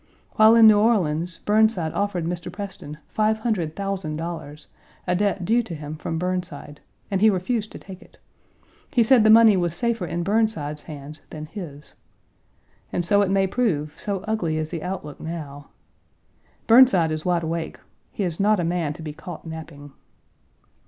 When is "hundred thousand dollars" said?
3.37-4.65